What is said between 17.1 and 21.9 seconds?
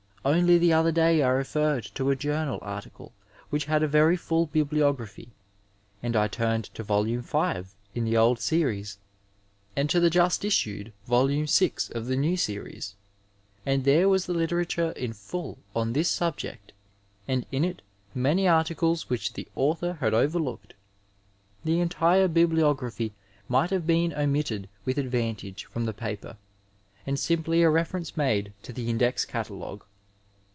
and in it many articles which the author had overlooked. The